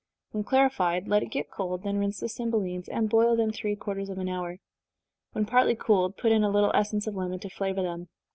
When 0.31 0.43
clarified, 0.43 1.07
let 1.07 1.21
it 1.21 1.27
get 1.29 1.51
cold 1.51 1.83
then 1.83 1.99
rinse 1.99 2.21
the 2.21 2.25
cymbelines, 2.27 2.89
and 2.89 3.07
boil 3.07 3.35
them 3.35 3.51
three 3.51 3.75
quarters 3.75 4.09
of 4.09 4.17
an 4.17 4.27
hour. 4.29 4.57
When 5.33 5.45
partly 5.45 5.75
cooled, 5.75 6.17
put 6.17 6.31
in 6.31 6.43
a 6.43 6.49
little 6.49 6.71
essence 6.73 7.05
of 7.05 7.15
lemon 7.15 7.37
to 7.37 7.49
flavor 7.51 7.83
them. 7.83 8.07